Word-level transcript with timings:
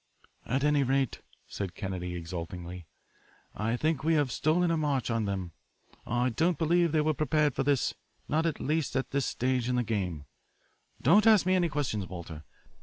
"At 0.47 0.63
any 0.63 0.81
rate," 0.81 1.21
said 1.47 1.75
Kennedy 1.75 2.15
exultingly, 2.15 2.87
"I 3.53 3.77
think 3.77 4.03
we 4.03 4.15
have 4.15 4.31
stolen 4.31 4.71
a 4.71 4.75
march 4.75 5.11
on 5.11 5.25
them. 5.25 5.51
I 6.07 6.29
don't 6.29 6.57
believe 6.57 6.91
they 6.91 7.01
were 7.01 7.13
prepared 7.13 7.53
for 7.53 7.61
this, 7.61 7.93
not 8.27 8.47
at 8.47 8.59
least 8.59 8.95
at 8.95 9.11
this 9.11 9.27
stage 9.27 9.69
in 9.69 9.75
the 9.75 9.83
game. 9.83 10.25
Don't 11.03 11.27
ask 11.27 11.45
me 11.45 11.53
any 11.53 11.69
questions, 11.69 12.07
Walter. 12.07 12.43